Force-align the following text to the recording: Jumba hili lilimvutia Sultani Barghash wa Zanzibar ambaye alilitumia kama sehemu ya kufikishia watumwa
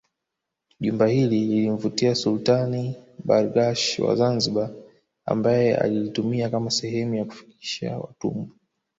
Jumba 0.79 1.07
hili 1.07 1.45
lilimvutia 1.45 2.15
Sultani 2.15 2.95
Barghash 3.25 3.99
wa 3.99 4.15
Zanzibar 4.15 4.69
ambaye 5.25 5.75
alilitumia 5.77 6.49
kama 6.49 6.71
sehemu 6.71 7.15
ya 7.15 7.25
kufikishia 7.25 7.97
watumwa 7.97 8.47